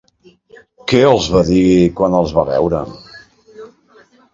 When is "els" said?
1.11-1.29, 2.23-2.37